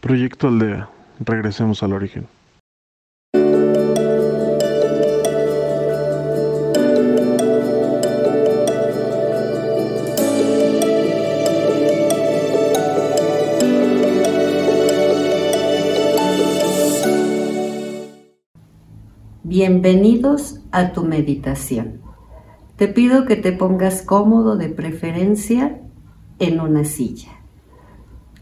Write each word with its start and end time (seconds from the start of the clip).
Proyecto 0.00 0.46
Aldea. 0.46 0.88
Regresemos 1.18 1.82
al 1.82 1.92
origen. 1.92 2.28
Bienvenidos 19.42 20.60
a 20.70 20.92
tu 20.92 21.02
meditación. 21.02 22.02
Te 22.76 22.86
pido 22.86 23.26
que 23.26 23.34
te 23.34 23.50
pongas 23.50 24.02
cómodo 24.02 24.56
de 24.56 24.68
preferencia 24.68 25.80
en 26.38 26.60
una 26.60 26.84
silla. 26.84 27.32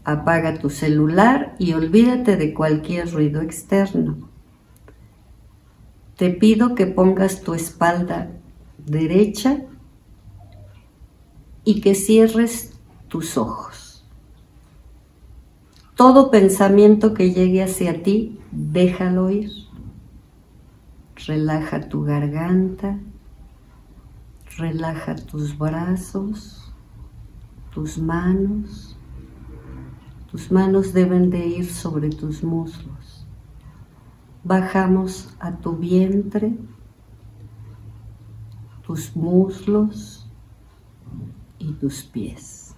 Apaga 0.07 0.57
tu 0.57 0.69
celular 0.69 1.53
y 1.59 1.73
olvídate 1.73 2.37
de 2.37 2.53
cualquier 2.53 3.11
ruido 3.11 3.41
externo. 3.41 4.29
Te 6.15 6.29
pido 6.29 6.75
que 6.75 6.87
pongas 6.87 7.41
tu 7.41 7.53
espalda 7.53 8.31
derecha 8.77 9.65
y 11.65 11.81
que 11.81 11.93
cierres 11.93 12.79
tus 13.09 13.37
ojos. 13.37 14.05
Todo 15.95 16.31
pensamiento 16.31 17.13
que 17.13 17.33
llegue 17.33 17.61
hacia 17.61 18.01
ti, 18.01 18.39
déjalo 18.53 19.29
ir. 19.29 19.51
Relaja 21.25 21.89
tu 21.89 22.03
garganta, 22.03 22.97
relaja 24.57 25.17
tus 25.17 25.57
brazos, 25.57 26.73
tus 27.73 27.97
manos. 27.97 28.96
Tus 30.37 30.51
manos 30.51 30.93
deben 30.93 31.31
de 31.31 31.47
ir 31.47 31.65
sobre 31.65 32.11
tus 32.11 32.43
muslos. 32.43 33.25
Bajamos 34.43 35.35
a 35.39 35.57
tu 35.57 35.75
vientre, 35.75 36.55
tus 38.85 39.15
muslos 39.15 40.29
y 41.57 41.73
tus 41.73 42.03
pies. 42.03 42.75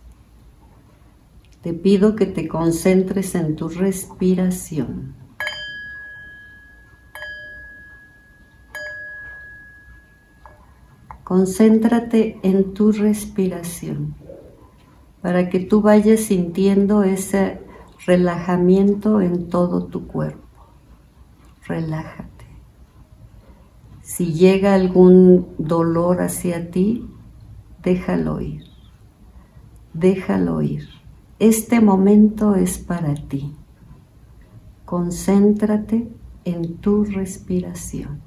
Te 1.61 1.73
pido 1.73 2.16
que 2.16 2.28
te 2.28 2.47
concentres 2.47 3.36
en 3.36 3.58
tu 3.58 3.67
respiración. 3.67 5.16
Concéntrate 11.25 12.39
en 12.41 12.73
tu 12.73 12.94
respiración 12.94 14.16
para 15.22 15.50
que 15.50 15.59
tú 15.59 15.81
vayas 15.81 16.22
sintiendo 16.22 17.03
ese 17.03 17.59
relajamiento 18.06 19.22
en 19.22 19.50
todo 19.50 19.86
tu 19.86 20.08
cuerpo. 20.08 20.48
Relájate. 21.66 22.45
Si 24.02 24.34
llega 24.34 24.73
algún 24.73 25.50
dolor 25.58 26.22
hacia 26.22 26.72
ti, 26.72 27.08
déjalo 27.84 28.42
ir. 28.42 28.64
Déjalo 29.94 30.62
ir. 30.62 30.88
Este 31.38 31.80
momento 31.80 32.56
es 32.56 32.80
para 32.80 33.14
ti. 33.14 33.56
Concéntrate 34.86 36.09
en 36.45 36.78
tu 36.78 37.03
respiración. 37.03 38.22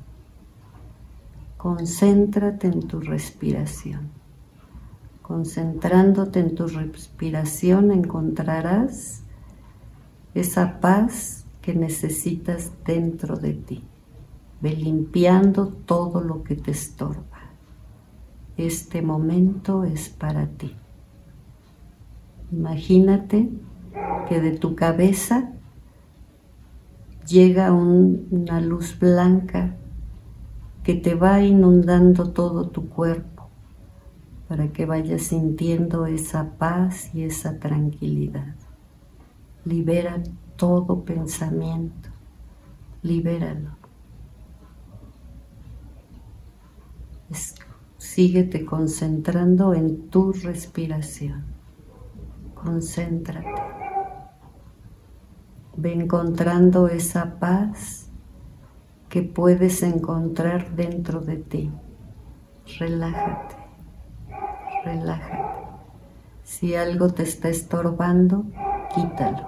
Concéntrate 1.56 2.68
en 2.68 2.86
tu 2.86 3.00
respiración. 3.00 4.21
Concentrándote 5.22 6.40
en 6.40 6.56
tu 6.56 6.66
respiración 6.66 7.92
encontrarás 7.92 9.22
esa 10.34 10.80
paz 10.80 11.46
que 11.60 11.74
necesitas 11.74 12.72
dentro 12.84 13.36
de 13.36 13.54
ti. 13.54 13.84
Ve 14.60 14.76
limpiando 14.76 15.68
todo 15.68 16.20
lo 16.20 16.42
que 16.42 16.56
te 16.56 16.72
estorba. 16.72 17.22
Este 18.56 19.00
momento 19.00 19.84
es 19.84 20.08
para 20.08 20.46
ti. 20.46 20.76
Imagínate 22.50 23.48
que 24.28 24.40
de 24.40 24.50
tu 24.50 24.74
cabeza 24.74 25.52
llega 27.26 27.72
una 27.72 28.60
luz 28.60 28.98
blanca 28.98 29.76
que 30.82 30.94
te 30.94 31.14
va 31.14 31.40
inundando 31.42 32.32
todo 32.32 32.68
tu 32.68 32.88
cuerpo 32.88 33.31
para 34.52 34.68
que 34.68 34.84
vayas 34.84 35.22
sintiendo 35.22 36.04
esa 36.04 36.58
paz 36.58 37.14
y 37.14 37.22
esa 37.22 37.58
tranquilidad. 37.58 38.54
Libera 39.64 40.22
todo 40.56 41.06
pensamiento, 41.06 42.10
libéralo. 43.02 43.70
síguete 47.96 48.66
concentrando 48.66 49.72
en 49.72 50.10
tu 50.10 50.32
respiración. 50.32 51.44
Concéntrate. 52.54 53.48
Ve 55.78 55.94
encontrando 55.94 56.88
esa 56.88 57.38
paz 57.38 58.10
que 59.08 59.22
puedes 59.22 59.82
encontrar 59.82 60.76
dentro 60.76 61.22
de 61.22 61.36
ti. 61.38 61.70
Relájate, 62.78 63.61
relájate. 64.84 65.62
Si 66.44 66.74
algo 66.74 67.10
te 67.10 67.22
está 67.22 67.48
estorbando, 67.48 68.44
quítalo. 68.94 69.46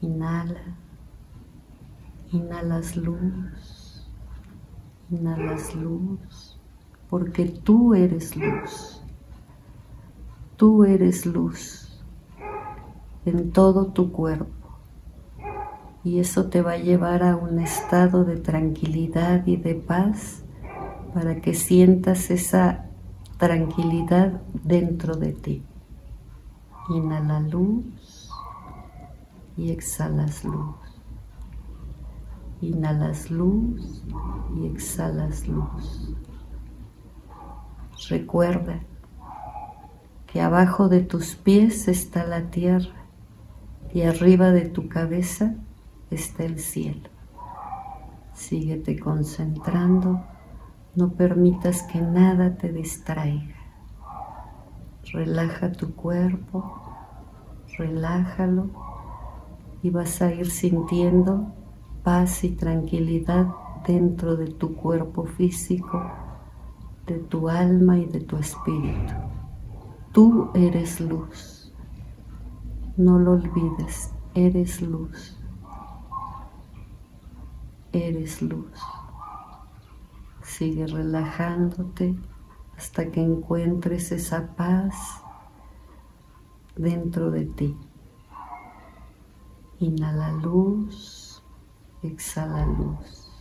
Inhala, 0.00 0.76
inhalas 2.32 2.96
luz, 2.96 4.08
inhalas 5.10 5.74
luz, 5.74 6.58
porque 7.08 7.44
tú 7.46 7.94
eres 7.94 8.36
luz. 8.36 9.02
Tú 10.56 10.84
eres 10.84 11.24
luz 11.24 12.02
en 13.24 13.50
todo 13.50 13.86
tu 13.86 14.12
cuerpo 14.12 14.60
y 16.02 16.20
eso 16.20 16.48
te 16.48 16.62
va 16.62 16.72
a 16.72 16.78
llevar 16.78 17.22
a 17.22 17.36
un 17.36 17.58
estado 17.58 18.24
de 18.24 18.36
tranquilidad 18.36 19.46
y 19.46 19.56
de 19.56 19.74
paz 19.74 20.42
para 21.12 21.40
que 21.40 21.54
sientas 21.54 22.30
esa 22.30 22.86
tranquilidad 23.38 24.40
dentro 24.52 25.16
de 25.16 25.32
ti. 25.32 25.62
Inhala 26.90 27.40
luz 27.40 28.30
y 29.56 29.70
exhalas 29.70 30.44
luz. 30.44 30.76
Inhalas 32.60 33.30
luz 33.30 34.02
y 34.56 34.66
exhalas 34.66 35.46
luz. 35.48 36.14
Recuerda 38.08 38.80
que 40.26 40.40
abajo 40.40 40.88
de 40.88 41.00
tus 41.00 41.34
pies 41.34 41.88
está 41.88 42.24
la 42.24 42.50
tierra 42.50 43.04
y 43.92 44.02
arriba 44.02 44.50
de 44.50 44.68
tu 44.68 44.88
cabeza 44.88 45.54
está 46.10 46.44
el 46.44 46.58
cielo. 46.58 47.08
Síguete 48.34 48.98
concentrando, 48.98 50.24
no 50.94 51.12
permitas 51.12 51.82
que 51.82 52.00
nada 52.00 52.56
te 52.56 52.72
distraiga. 52.72 53.56
Relaja 55.12 55.72
tu 55.72 55.94
cuerpo, 55.94 56.64
relájalo 57.78 58.70
y 59.82 59.90
vas 59.90 60.20
a 60.22 60.32
ir 60.32 60.50
sintiendo 60.50 61.52
paz 62.04 62.44
y 62.44 62.50
tranquilidad 62.50 63.48
dentro 63.86 64.36
de 64.36 64.48
tu 64.48 64.74
cuerpo 64.74 65.24
físico, 65.24 66.02
de 67.06 67.18
tu 67.18 67.48
alma 67.48 67.98
y 67.98 68.06
de 68.06 68.20
tu 68.20 68.36
espíritu. 68.36 69.14
Tú 70.12 70.50
eres 70.54 71.00
luz. 71.00 71.72
No 72.96 73.18
lo 73.18 73.32
olvides, 73.32 74.12
eres 74.34 74.82
luz 74.82 75.40
eres 77.92 78.40
luz. 78.42 78.80
Sigue 80.60 80.86
relajándote 80.86 82.14
hasta 82.76 83.10
que 83.10 83.22
encuentres 83.22 84.12
esa 84.12 84.54
paz 84.56 84.94
dentro 86.76 87.30
de 87.30 87.46
ti. 87.46 87.74
Inhala 89.78 90.32
luz, 90.32 91.42
exhala 92.02 92.66
luz. 92.66 93.32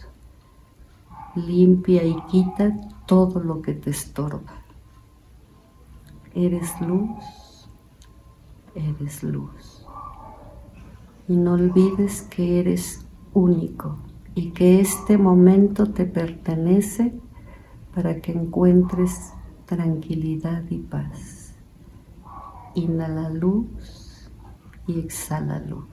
Limpia 1.35 2.05
y 2.05 2.15
quita 2.27 2.73
todo 3.05 3.41
lo 3.41 3.61
que 3.61 3.73
te 3.73 3.89
estorba. 3.89 4.53
Eres 6.33 6.79
luz, 6.79 7.69
eres 8.75 9.23
luz. 9.23 9.85
Y 11.27 11.35
no 11.35 11.55
olvides 11.55 12.21
que 12.21 12.61
eres 12.61 13.05
único 13.33 13.97
y 14.39 14.51
que 14.51 14.79
este 14.79 15.17
momento 15.17 15.87
te 15.91 16.05
pertenece 16.05 17.13
para 17.93 18.21
que 18.21 18.31
encuentres 18.31 19.33
tranquilidad 19.65 20.63
y 20.69 20.77
paz. 20.77 21.55
Inhala 22.73 23.29
luz, 23.31 24.31
y 24.87 24.97
exhala 24.97 25.59
luz. 25.59 25.89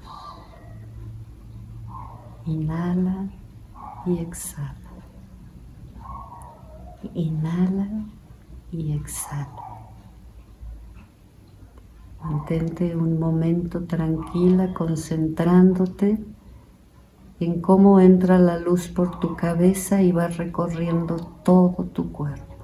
Inhala 2.45 3.31
y 4.07 4.19
exhala. 4.19 4.93
Inhala 7.15 7.89
y 8.71 8.93
exhala. 8.93 9.91
Mantente 12.23 12.95
un 12.95 13.19
momento 13.19 13.87
tranquila 13.87 14.73
concentrándote 14.73 16.36
en 17.41 17.61
cómo 17.61 18.01
entra 18.01 18.39
la 18.39 18.59
luz 18.59 18.89
por 18.89 19.21
tu 19.21 19.37
cabeza 19.37 20.03
y 20.03 20.13
va 20.13 20.29
recorriendo 20.29 21.17
todo 21.43 21.85
tu 21.93 22.11
cuerpo, 22.13 22.57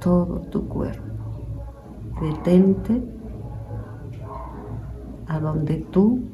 todo 0.00 0.40
tu 0.40 0.66
cuerpo. 0.68 1.02
Detente 2.20 3.02
a 5.28 5.38
donde 5.38 5.76
tú 5.76 6.24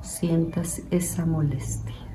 sientas 0.00 0.82
esa 0.90 1.26
molestia. 1.26 2.09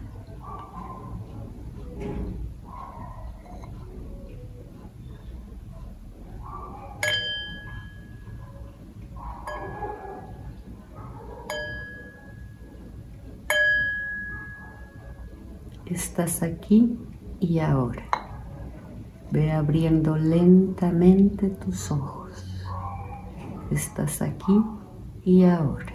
Estás 15.86 16.42
aquí 16.42 16.98
y 17.40 17.60
ahora. 17.60 18.10
Ve 19.30 19.52
abriendo 19.52 20.18
lentamente 20.18 21.50
tus 21.50 21.92
ojos. 21.92 22.32
Estás 23.70 24.24
aquí 24.24 24.60
y 25.24 25.44
ahora. 25.44 25.94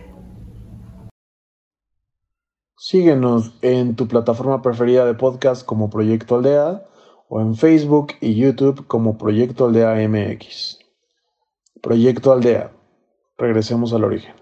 Síguenos 2.77 3.59
en 3.63 3.97
tu 3.97 4.07
plataforma 4.07 4.63
preferida 4.63 5.05
de 5.05 5.15
podcast 5.15 5.67
como 5.67 5.91
Proyecto 5.91 6.37
Aldea 6.37 6.87
o 7.29 7.41
en 7.41 7.57
Facebook 7.57 8.13
y 8.21 8.37
YouTube 8.37 8.87
como 8.87 9.19
Proyecto 9.19 9.67
Aldea 9.67 10.09
MX. 10.09 10.79
Proyecto 11.83 12.33
Aldea. 12.33 12.71
Regresemos 13.37 13.93
al 13.93 14.05
origen. 14.05 14.40